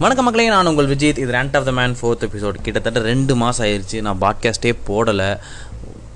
[0.00, 1.18] வணக்க மக்களே நான் உங்கள் விஜித்.
[1.18, 5.38] இது rant of the man fourth episode கிட்டத்தட்ட ரெண்டு மாதம் ஆயிடுச்சு நான் பாட்காஸ்ட்டே போடலை.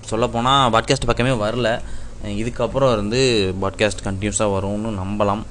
[0.04, 1.80] சொல்லப்போனால் பாட்காஸ்ட் பக்கமே வரல.
[2.24, 5.42] இதுக்கப்புறம் வந்து பாட்காஸ்ட் கண்டினியூஸாக வரும்னு நம்பலாம்.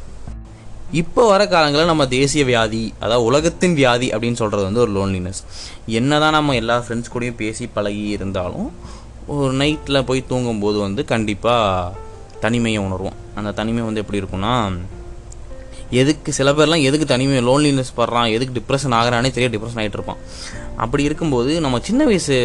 [0.91, 5.41] இப்போ வர காலங்களில் நம்ம தேசிய வியாதி அதாவது உலகத்தின் வியாதி அப்படின்னு சொல்கிறது வந்து ஒரு லோன்லினஸ்
[5.85, 8.71] என்ன தான் நம்ம எல்லா ஃப்ரெண்ட்ஸ் கூடயும் பேசி பழகி இருந்தாலும்
[9.27, 11.97] ஒரு நைட்டில் போய் தூங்கும்போது வந்து கண்டிப்பாக
[12.39, 13.17] தனிமையை உணர்வோம்.
[13.35, 14.77] அந்த தனிமை வந்து எப்படி இருக்கும்னா
[15.91, 20.17] எதுக்கு சில பேர்லாம் எதுக்கு தனிமை லோன்லினஸ் படுறான் எதுக்கு டிப்ரெஷன் ஆகிறானே தெரிய டிப்ரெஷன் ஆகிட்டு இருப்பான்.
[20.77, 22.35] அப்படி இருக்கும்போது நம்ம சின்ன வயசு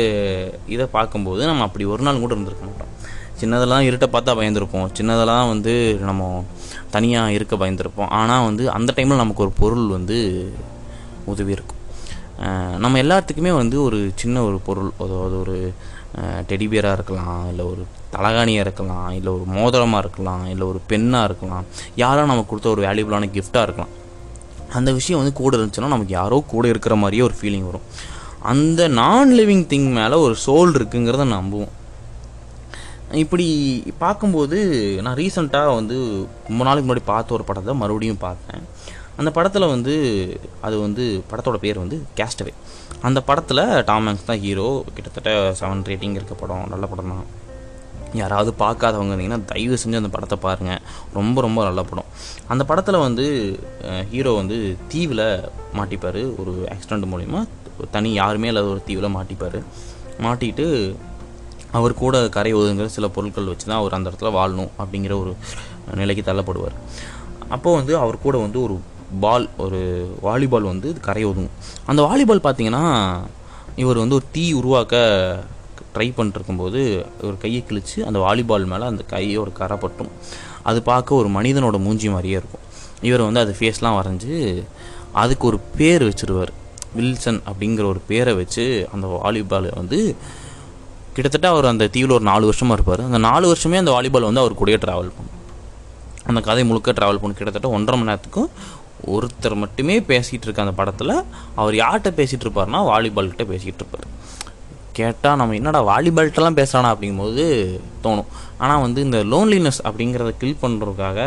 [0.67, 2.93] இதை பார்க்கும்போது நம்ம அப்படி ஒரு நாள் கூட இருந்திருக்க மாட்டோம்.
[3.41, 4.89] சின்னதெல்லாம் இருட்டை பார்த்தா பயந்துருப்போம்.
[4.99, 6.45] சின்னதெல்லாம் வந்து நம்ம
[6.91, 8.09] தனியாக இருக்க பயந்துருப்போம்.
[8.09, 10.19] ஆனால் வந்து அந்த டைமில் நமக்கு ஒரு பொருள் வந்து
[11.25, 11.80] உதவி இருக்கும்
[12.83, 15.57] நம்ம எல்லாத்துக்குமே வந்து ஒரு சின்ன ஒரு பொருள் அதாவது ஒரு
[16.51, 17.83] டெடிபியராக இருக்கலாம் இல்லை ஒரு
[18.15, 23.29] தலகாணியாக இருக்கலாம் இல்லை ஒரு மோதிரமாக இருக்கலாம் இல்லை ஒரு பெண்ணாக இருக்கலாம் யாரோ நமக்கு கொடுத்த ஒரு வேல்யூபிளான
[23.37, 23.93] கிஃப்டாக இருக்கலாம்.
[24.79, 27.87] அந்த விஷயம் வந்து கூட இருந்துச்சுன்னா நமக்கு யாரோ கூட இருக்கிற மாதிரியே ஒரு ஃபீலிங் வரும்.
[28.53, 31.73] அந்த நான் லிவிங் திங் மேலே ஒரு சோல் இருக்குங்கிறத நம்புவோம்.
[33.23, 33.47] இப்படி
[33.99, 34.59] பார்க்கும்போது
[35.05, 35.97] நான் ரீசெண்டாக வந்து
[36.49, 38.63] ரொம்ப நாளைக்கு முன்னாடி பார்த்த ஒரு படத்தை மறுபடியும் பார்த்தேன்.
[39.21, 39.95] அந்த படத்தில் வந்து
[40.67, 42.55] அது வந்து படத்தோட பேர் வந்து கேஸ்டவே
[43.09, 47.27] அந்த படத்தில் டாம் ஹேங்ஸ் தான் ஹீரோ கிட்டத்தட்ட செவன் ரேட்டிங் இருக்க படம் நல்ல படம் தான்
[48.21, 50.81] யாராவது பார்க்காதவங்க இருந்தீங்கன்னா தயவு செஞ்சு அந்த படத்தை பாருங்கள்
[51.19, 52.09] ரொம்ப ரொம்ப நல்ல படம்.
[52.53, 53.27] அந்த படத்தில் வந்து
[54.13, 54.57] ஹீரோ வந்து
[54.93, 55.27] தீவில்
[55.79, 56.21] மாட்டிப்பார்.
[56.41, 57.41] ஒரு ஆக்சிடெண்ட் மூலிமா
[57.97, 59.59] தனி யாருமே இல்லாத ஒரு தீவில் மாட்டிப்பார்.
[60.27, 60.67] மாட்டிட்டு
[61.79, 65.35] அவர் கூட கரை ஒதுங்கிற சில பொருட்கள் வச்சு தான் அவர் அந்த இடத்துல வாழணும் அப்படிங்கிற ஒரு
[66.01, 66.77] நிலைக்கு தள்ளப்படுவார்.
[67.55, 68.75] அப்போது வந்து அவர் கூட வந்து ஒரு
[69.21, 69.81] பால் ஒரு
[70.23, 71.57] வாலிபால் வந்து கரை ஒதுங்கும்.
[71.87, 72.85] அந்த வாலிபால் பார்த்தீங்கன்னா
[73.77, 74.97] இவர் வந்து ஒரு தீ உருவாக்க
[75.95, 80.11] ட்ரை பண்ணிட்டுருக்கும்போது ஒரு கையை கிழித்து அந்த வாலிபால் மேலே அந்த கையோட கரை பட்டும்.
[80.63, 82.65] அது பார்க்க ஒரு மனிதனோட மூஞ்சி மாதிரியே இருக்கும்.
[83.01, 84.65] இவர் வந்து அது ஃபேஸ்லாம் வரைஞ்சி
[85.13, 86.53] அதுக்கு ஒரு பேர் வச்சுருவார்.
[86.95, 90.17] வில்சன் அப்படிங்கிற ஒரு பேரை வச்சு அந்த வாலிபாலை வந்து
[91.13, 93.07] கிட்டத்தட்ட அவர் அந்த தீவில் ஒரு நாலு வருஷமாக இருப்பார்.
[93.07, 95.39] அந்த நாலு வருஷமே அந்த வாலிபால் வந்து அவர் கூடயே ட்ராவல் பண்ணும்.
[96.27, 97.35] அந்த கதை முழுக்க ட்ராவல் பண்ணும்.
[97.35, 98.49] கிட்டத்தட்ட ஒன்றரை மணி நேரத்துக்கும்
[99.07, 101.25] ஒருத்தர் மட்டுமே பேசிகிட்டு இருக்க அந்த படத்தில்
[101.55, 104.07] அவர் யார்கிட்ட பேசிகிட்டு இருப்பார்னா வாலிபால்கிட்ட பேசிகிட்டு இருப்பார்
[104.93, 107.45] கேட்டால் நம்ம என்னடா வாலிபால்கிட்டலாம் பேசுகிறானா அப்படிங்கும்போது
[108.05, 108.27] தோணும்.
[108.59, 111.19] ஆனால் வந்து இந்த லோன்லினஸ் அப்படிங்கிறத கில் பண்ணுறதுக்காக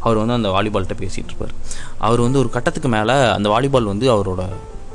[0.00, 1.54] அவர் வந்து அந்த வாலிபால்கிட்ட பேசிகிட்டு இருப்பார்
[1.98, 4.48] அவர் வந்து ஒரு கட்டத்துக்கு மேலே அந்த வாலிபால் வந்து அவரோட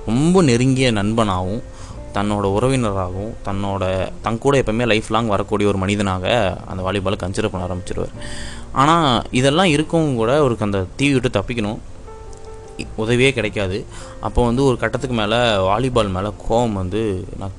[0.05, 1.63] ரொம்ப நெருங்கிய நண்பனாகவும்
[2.17, 3.83] தன்னோட உறவினராகவும் தன்னோட
[4.25, 6.25] தங்கூட எப்போவுமே எப்பவுமே லைஃப் லாங் வரக்கூடிய ஒரு மனிதனாக
[6.69, 8.15] அந்த வாலிபாலை கன்சிடர் பண்ண ஆரம்பிச்சிருவார்.
[8.71, 11.79] ஆனால் இதெல்லாம் இருக்கவும் கூட அவருக்கு அந்த தீ விட்டு தப்பிக்கணும்.
[13.03, 13.77] உதவியே கிடைக்காது.
[14.27, 17.01] அப்போ வந்து ஒரு கட்டத்துக்கு மேலே வாலிபால் மேலே கோபம் வந்து
[17.41, 17.55] நான்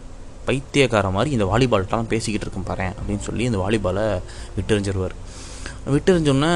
[0.48, 4.04] பைத்தியக்கார மாதிரி இந்த வாலிபால்கிட்டலாம் பேசிக்கிட்டு இருக்கேன் பாரு அப்படின்னு சொல்லி இந்த வாலிபாலை
[4.58, 5.16] விட்டுறிஞ்சிருவார்.
[5.94, 6.52] விட்டுறிஞ்சோன்னே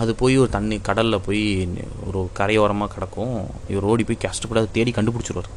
[0.00, 1.42] அது போய் ஒரு தண்ணி கடலில் போய்
[2.08, 3.36] ஒரு கரையோரமாக கிடக்கும்.
[3.72, 5.50] இவர் ஓடி போய் கஷ்டப்பட்டு அதை தேடி கண்டுபிடிச்சிருவார்.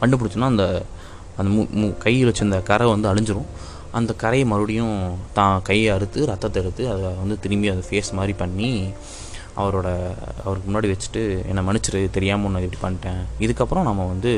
[0.00, 0.66] கண்டுபிடிச்சோன்னா அந்த
[1.38, 3.48] அந்த மு மு கையில் வச்சிருந்த கரை வந்து அழிஞ்சிரும்.
[3.98, 4.96] அந்த கரையை மறுபடியும்
[5.36, 8.70] தான் கையை அறுத்து ரத்தத்தை எடுத்து அதை வந்து திரும்பி அதை ஃபேஸ் மாதிரி பண்ணி
[9.60, 9.88] அவரோட
[10.44, 13.22] அவருக்கு முன்னாடி வச்சுட்டு என்னை மன்னிச்சிரு தெரியாமல் ஒன்று இப்படி பண்ணிட்டேன்.
[13.44, 14.32] இதுக்கப்புறம் நம்ம வந்து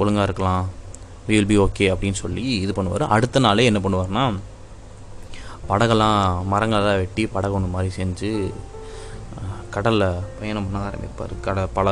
[0.00, 0.64] ஒழுங்காக இருக்கலாம்.
[1.28, 3.04] வில் பி ஓகே அப்படின்னு சொல்லி இது பண்ணுவார்.
[3.16, 4.24] அடுத்த நாளே என்ன பண்ணுவார்னா
[5.68, 6.18] படகெல்லாம்
[6.52, 8.30] மரங்களெல்லாம் வெட்டி படகு ஒன்று மாதிரி செஞ்சு
[9.74, 10.08] கடலில்
[10.40, 11.32] பயணம் பண்ண ஆரம்பிப்பார்.
[11.46, 11.88] கடை பல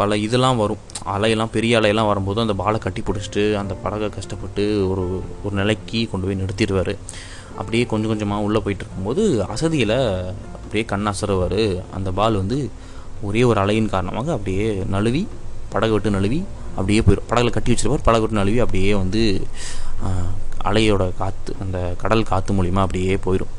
[0.00, 0.82] பல இதெல்லாம் வரும்.
[1.14, 5.04] அலையெல்லாம் பெரிய அலையெல்லாம் வரும்போது அந்த பாலை கட்டி பிடிச்சிட்டு அந்த படகை கஷ்டப்பட்டு ஒரு
[5.44, 6.92] ஒரு நிலைக்கு கொண்டு போய் நிறுத்திடுவார்.
[7.60, 9.22] அப்படியே கொஞ்சம் கொஞ்சமாக உள்ளே போயிட்டு இருக்கும்போது
[9.54, 9.96] அசதியில்
[10.54, 11.62] அப்படியே கண் அசருவார்
[11.96, 12.58] அந்த பால் வந்து
[13.28, 15.22] ஒரே ஒரு அலையின் காரணமாக அப்படியே நழுவி
[15.74, 16.40] படகு விட்டு நழுவி
[16.78, 18.06] அப்படியே போயிடும் படகுல கட்டி வச்சிருப்பார்.
[18.08, 19.22] படகு விட்டு நழுவி அப்படியே வந்து
[20.68, 23.52] அலையோட காற்று அந்த கடல் காற்று மூலிமா அப்படியே போயிடும்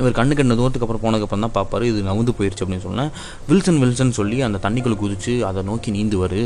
[0.00, 3.10] இவர் கண்ணு கண்ணு தூரத்துக்கு அப்புறம் போனதுக்கப்புறம் தான் பார்ப்பாரு இது நவுந்து போயிடுச்சு அப்படின்னு சொன்னேன்.
[3.48, 6.40] வில்சன் வில்சன் சொல்லி அந்த தண்ணிக்குள்ளே குதிச்சு அதை நோக்கி நீந்துவார்.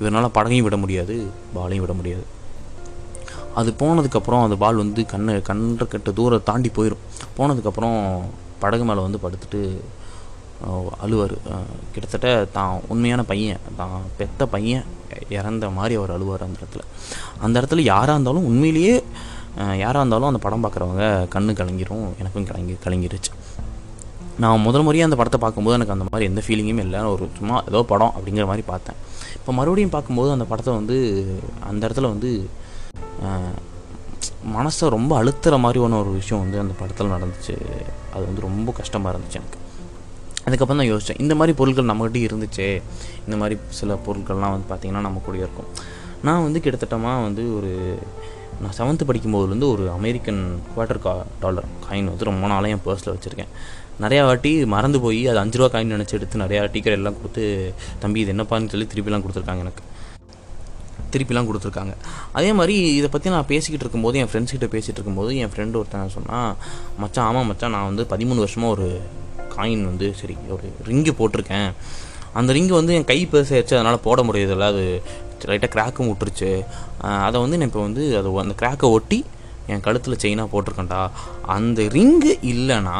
[0.00, 1.14] இவரால் படகையும் விட முடியாது
[1.54, 2.26] பாலையும் விட முடியாது.
[3.60, 7.04] அது போனதுக்கப்புறம் அந்த பால் வந்து கண்ணை கண்ணை கட்ட தூரம் தாண்டி போயிடும்
[7.38, 7.96] போனதுக்கப்புறம்
[8.62, 9.62] படகு மேலே வந்து படுத்துட்டு
[11.04, 11.34] அழுவார்.
[11.94, 14.86] கிட்டத்தட்ட தான் உண்மையான பையன் தான் பெத்த பையன்
[15.36, 16.84] இறந்த மாதிரி அவர் அழுவார் அந்த இடத்துல.
[17.44, 18.94] அந்த இடத்துல யாராக இருந்தாலும் உண்மையிலேயே
[19.82, 23.32] யாராக இருந்தாலும் அந்த படம் பார்க்குறவங்க கண்ணு கலங்கிரும் எனக்கும் கலங்கி கலங்கிருச்சு.
[24.42, 27.00] நான் முதல் முறையாக அந்த படத்தை பார்க்கும்போது எனக்கு அந்த மாதிரி எந்த ஃபீலிங்குமே இல்லை.
[27.14, 28.98] ஒரு சும்மா ஏதோ படம் அப்படிங்கிற மாதிரி பார்த்தேன்.
[29.38, 30.96] இப்போ மறுபடியும் பார்க்கும்போது அந்த படத்தை வந்து
[31.70, 32.30] அந்த இடத்துல வந்து
[34.56, 37.54] மனசை ரொம்ப அழுத்துற மாதிரி ஒன்று ஒரு விஷயம் வந்து அந்த படத்தில் நடந்துச்சு.
[38.14, 39.58] அது வந்து ரொம்ப கஷ்டமாக இருந்துச்சு எனக்கு.
[40.46, 42.68] அதுக்கப்புறம் தான் யோசித்தேன் இந்த மாதிரி பொருட்கள் நம்மகிட்ட இருந்துச்சே.
[43.26, 45.70] இந்த மாதிரி சில பொருட்கள்லாம் வந்து பார்த்திங்கன்னா நம்ம கூட இருக்கும்.
[46.26, 47.72] நான் வந்து கிட்டத்தட்டமாக வந்து ஒரு
[48.62, 50.40] நான் செவன்த்து படிக்கும்போதுலேருந்து ஒரு அமெரிக்கன்
[50.70, 51.12] குவார்ட்டர் கா
[51.42, 53.52] டாலர் காயின் வந்து ரொம்ப நாளாக என் பர்ஸில் வச்சுருக்கேன்.
[54.04, 57.44] நிறையா வாட்டி மறந்து போய் அது அஞ்சு ரூபா காயின் நினச்சி எடுத்து நிறையா டீக்கர் எல்லாம் கொடுத்து
[58.02, 59.84] தம்பி இது என்னப்பான்னு சொல்லி திருப்பிலாம் கொடுத்துருக்காங்க எனக்கு.
[61.12, 61.94] திருப்பிலாம் கொடுத்துருக்காங்க.
[62.38, 66.14] அதே மாதிரி இதை பற்றி நான் பேசிக்கிட்டு இருக்கும்போது என் ஃப்ரெண்ட்ஸ் கிட்ட பேசிகிட்டு இருக்கும்போது என் ஃப்ரெண்டு ஒருத்தன்
[66.16, 66.50] சொன்னால்
[67.02, 68.88] மச்சான் ஆமாம் மச்சான் நான் வந்து பதிமூணு வருஷமாக ஒரு
[69.56, 71.70] காயின் வந்து சரி ஒரு ரிங்கு போட்டிருக்கேன்.
[72.34, 74.84] அந்த ரிங்கு வந்து என் கை பெருசாகிடுச்சு அதனால் போட முடியதில்ல அது
[75.50, 76.52] லைட்டாக கிராக்கும் விட்டுருச்சு.
[77.26, 79.24] அதை வந்து நான் இப்போ வந்து அது அந்த கிராக்கை ஒட்டி
[79.72, 81.10] என் கழுத்தில் செயினாக போட்டிருக்கேன்டா.
[81.56, 82.98] அந்த ரிங்கு இல்லைன்னா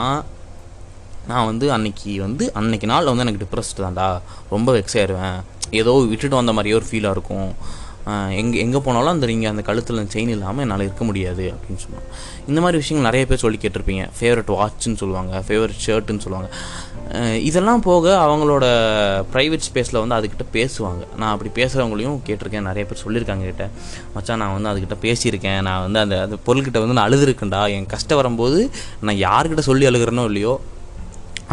[1.30, 4.08] நான் வந்து அன்னைக்கு வந்து அன்னைக்கு நாள் வந்து எனக்கு டிப்ரெஸ்டு தான்டா.
[4.54, 5.38] ரொம்ப வெக்ஸ் ஆயிடுவேன்
[5.80, 7.50] ஏதோ விட்டுட்டு வந்த மாதிரியே ஒரு ஃபீலாக இருக்கும்.
[8.40, 12.06] எங்கே எங்கே போனாலும் அந்த நீங்கள் அந்த கழுத்தில் செயின் இல்லாமல் என்னால் இருக்க முடியாது அப்படின்னு சொன்னான்
[12.50, 14.04] இந்த மாதிரி விஷயங்கள் நிறைய பேர் சொல்லி கேட்டிருப்பீங்க.
[14.18, 16.50] ஃபேவரட் வாட்ச்னு சொல்லுவாங்க ஃபேவரட் ஷர்ட்டுன்னு சொல்லுவாங்க.
[17.48, 18.64] இதெல்லாம் போக அவங்களோட
[19.34, 21.02] ப்ரைவேட் ஸ்பேஸில் வந்து அதுக்கிட்ட பேசுவாங்க.
[21.20, 23.66] நான் அப்படி பேசுகிறவங்களையும் கேட்டிருக்கேன் நிறைய பேர் சொல்லியிருக்காங்க கிட்ட
[24.14, 25.60] மச்சான் நான் வந்து அதுக்கிட்ட பேசியிருக்கேன்.
[25.68, 27.62] நான் வந்து அந்த அந்த பொருள்கிட்ட வந்து நான் அழுதுருக்கேன்டா.
[27.76, 28.60] என் கஷ்டம் வரும்போது
[29.08, 30.54] நான் யார்கிட்ட சொல்லி அழுகிறேனோ இல்லையோ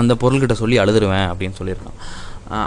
[0.04, 2.00] அந்த பொருள்கிட்ட சொல்லி அழுதுருவேன் அப்படின்னு சொல்லியிருக்கான்.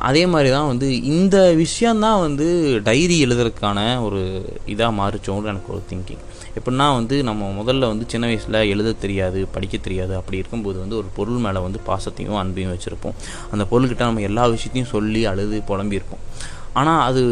[0.08, 2.46] அதே மாதிரி தான் வந்து இந்த விஷயந்தான் வந்து
[2.88, 4.20] டைரி எழுதுறதுக்கான ஒரு
[4.74, 6.24] இதாக மாறிச்சோன்னு எனக்கு ஒரு திங்கிங்
[6.58, 10.12] எப்படின்னா வந்து நம்ம முதல்ல வந்து சின்ன வயசில் எழுத தெரியாது படிக்க தெரியாது.
[10.16, 13.16] அப்படி இருக்கும்போது வந்து ஒரு பொருள் மேலே வந்து பாசத்தையும் அன்பையும் வச்சுருப்போம்.
[13.52, 16.24] அந்த பொருள்கிட்ட நம்ம எல்லா விஷயத்தையும் சொல்லி அழுது புலம்பியிருப்போம்.
[16.80, 17.22] ஆனால் அது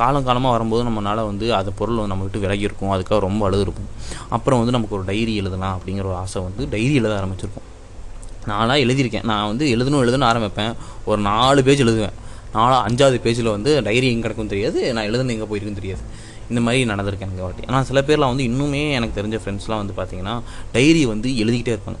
[0.00, 3.92] காலம் காலமாக வரும்போது நம்மளால் வந்து அந்த பொருள் வந்து நம்ம விட்டு விலகி இருக்கும் அதுக்காக ரொம்ப அழுதுருப்போம்
[4.36, 7.68] அப்புறம் வந்து நமக்கு ஒரு டைரி எழுதலாம் அப்படிங்கிற ஒரு ஆசை வந்து டைரி எழுத ஆரம்பிச்சிருப்போம்.
[8.46, 9.24] நானாக எழுதியிருக்கேன்.
[9.24, 10.74] நான் வந்து எழுதணும் எழுதணும் ஆரம்பிப்பேன்.
[11.04, 12.14] ஒரு நாலு பேஜ் எழுதுவேன்.
[12.54, 14.92] நாலா அஞ்சாவது பேஜில் வந்து டைரி எங்கே கிடக்கும் தெரியாது.
[14.92, 16.02] நான் எழுதுனது எங்கே போயிருக்குன்னு தெரியாது.
[16.48, 20.34] இந்த மாதிரி நடந்திருக்கேன் எனக்கு வாட்டி ஆனால் சில பேர்லாம் வந்து இன்னுமே எனக்கு தெரிஞ்ச ஃப்ரெண்ட்ஸ்லாம் வந்து பார்த்தீங்கன்னா
[20.72, 22.00] டைரி வந்து எழுதிக்கிட்டே இருப்பாங்க.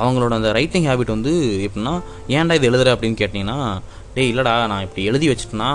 [0.00, 1.32] அவங்களோட அந்த ரைட்டிங் ஹேபிட் வந்து
[1.68, 1.94] எப்படின்னா
[2.28, 2.92] ஏன்டா இது எழுதுற?
[2.94, 3.80] அப்படின்னு கேட்டிங்கன்னா
[4.14, 5.70] டேய் இல்லைடா நான் இப்படி எழுதி வச்சுட்டேன்னா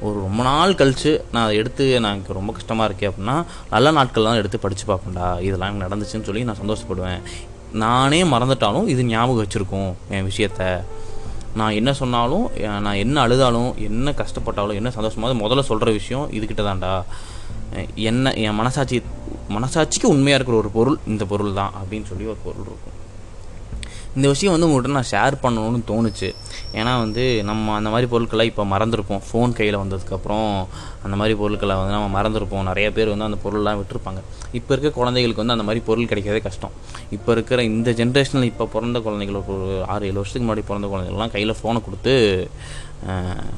[0.00, 3.36] ஒரு ரொம்ப நாள் கழித்து நான் அதை எடுத்து நான் எனக்கு ரொம்ப கஷ்டமாக இருக்கே அப்படின்னா
[3.70, 5.40] நல்ல நாட்கள்லாம் எடுத்து படித்து பார்ப்பேன்டா.
[5.40, 7.20] இதெல்லாம் நடந்துச்சுன்னு சொல்லி நான் சந்தோஷப்படுவேன்.
[7.72, 10.82] நானே மறந்துட்டாலும் இது ஞாபகம் வச்சுருக்கோம் என் விஷயத்த.
[11.54, 16.92] நான் என்ன சொன்னாலும் நான் என்ன அழுதாலும் என்ன கஷ்டப்பட்டாலும் என்ன சந்தோஷமாவது முதல்ல சொல்கிற விஷயம் இதுக்கிட்ட தான்டா
[17.94, 19.02] என்ன என் மனசாட்சி
[19.48, 22.96] மனசாட்சிக்கு உண்மையாக இருக்கிற ஒரு பொருள் இந்த பொருள் தான் அப்படின்னு சொல்லி ஒரு பொருள் இருக்கும்.
[24.16, 26.28] இந்த விஷயம் வந்து உங்கள்கிட்ட நான் ஷேர் பண்ணணும்னு தோணுச்சு.
[26.80, 29.22] ஏன்னா வந்து நம்ம அந்த மாதிரி பொருட்களை இப்போ மறந்துருப்போம்.
[29.28, 30.48] ஃபோன் கையில் வந்ததுக்கப்புறம்
[31.04, 32.66] அந்த மாதிரி பொருட்களை வந்து நம்ம மறந்துருப்போம்.
[32.70, 34.22] நிறைய பேர் வந்து அந்த பொருள்லாம் விட்டுருப்பாங்க.
[34.58, 36.74] இப்போ இருக்க குழந்தைகளுக்கு வந்து அந்த மாதிரி பொருள் கிடைக்கிறதே கஷ்டம்.
[37.16, 41.58] இப்போ இருக்கிற இந்த ஜென்ரேஷனில் இப்போ பிறந்த குழந்தைகளுக்கு ஒரு ஆறு ஏழு வருஷத்துக்கு முன்னாடி பிறந்த குழந்தைகள்லாம் கையில்
[41.60, 42.14] ஃபோனை கொடுத்து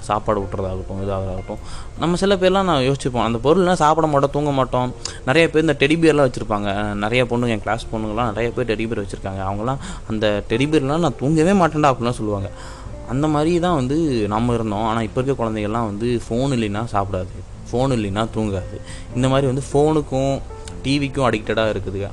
[0.09, 1.61] சாப்பாடு விட்டுறதாகட்டும் இதாகட்டும்.
[1.99, 4.93] நம்ம சில பேர்லாம் நான் யோசிச்சுப்போம் அந்த பொருள்லாம் சாப்பிட மாட்டோம் தூங்க மாட்டோம்.
[5.27, 6.95] நிறைய பேர் இந்த டெடிபியர்லாம் வச்சுருப்பாங்க.
[7.05, 9.43] நிறைய பொண்ணுங்க என் கிளாஸ் பொண்ணுங்கலாம் நிறைய பேர் டெடிபியர் வச்சுருக்காங்க.
[9.51, 12.51] அவங்களாம் அந்த டெடிபியர்லாம் நான் தூங்கவே மாட்டேன்டா அப்படிலாம் சொல்லுவாங்க.
[13.09, 13.97] அந்த மாதிரி தான் வந்து
[14.35, 14.87] நம்ம இருந்தோம்.
[14.91, 17.35] ஆனால் இப்போ இருக்க குழந்தைகள்லாம் வந்து ஃபோன் இல்லைன்னா சாப்பிடாது.
[17.71, 18.79] ஃபோன் இல்லைன்னா தூங்காது.
[19.15, 20.35] இந்த மாதிரி வந்து ஃபோனுக்கும்
[20.87, 22.11] டிவிக்கும் அடிக்டடாக இருக்குதுங்க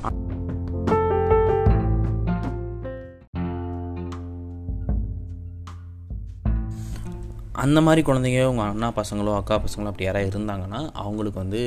[7.64, 11.60] அந்த மாதிரி குழந்தைங்க உங்கள் அண்ணா பசங்களோ அக்கா பசங்களோ அப்படி யாராவது இருந்தாங்கன்னா அவங்களுக்கு வந்து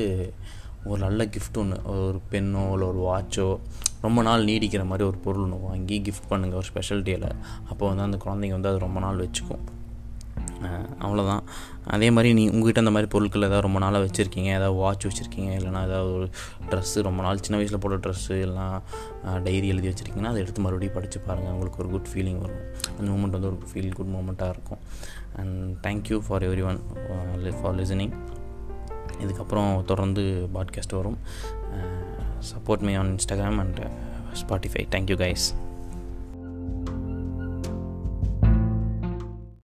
[0.84, 3.60] ஒரு நல்ல கிஃப்ட் ஒன்று ஒரு பெண்ணோ இல்லை ஒரு வாட்சோ
[4.02, 7.30] ரொம்ப நாள் நீடிக்கிற மாதிரி ஒரு பொருள் ஒன்று வாங்கி கிஃப்ட் பண்ணுங்கள் ஒரு ஸ்பெஷல் டேயில்
[7.70, 9.64] அப்போ வந்து அந்த குழந்தைங்க வந்து அது ரொம்ப நாள் வச்சுக்கும்.
[11.00, 11.42] அவ்வளோதான்
[11.88, 14.50] அதே மாதிரி நீ உங்ககிட்ட அந்த மாதிரி பொருட்கள் ஏதாவது ரொம்ப நாளாக வச்சுருக்கீங்க?
[14.60, 15.50] ஏதாவது வாட்ச் வச்சுருக்கீங்க?
[15.58, 16.30] இல்லைனா ஏதாவது ஒரு
[16.70, 18.84] ட்ரெஸ்ஸு ரொம்ப நாள் சின்ன வயசில் போட்ட ட்ரெஸ்ஸு எல்லாம்
[19.44, 22.64] டைரி எழுதி வச்சுருக்கீங்கன்னா அதை எடுத்து மறுபடியும் படித்து பாருங்கள் உங்களுக்கு ஒரு குட் ஃபீலிங் வரும்.
[23.00, 24.82] அந்த மூமெண்ட் வந்து ஒரு ஃபீல் குட் மூமெண்ட்டாக இருக்கும்.
[25.38, 26.80] And thank you for everyone
[27.62, 28.16] for listening
[29.24, 31.18] இதுக்கப்புறம் தொடர்ந்து பாட்காஸ்ட் வரும்.
[32.54, 33.80] Support me on Instagram and
[34.42, 35.46] Spotify thank you guys